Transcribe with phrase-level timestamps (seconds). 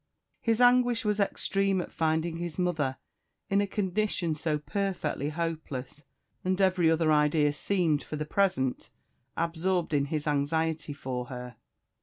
[0.39, 2.97] His anguish was extreme at finding his mother
[3.51, 6.05] in a condition so perfectly hopeless;
[6.43, 8.89] and every other idea seemed, for the present,
[9.37, 11.55] absorbed in his anxiety for her.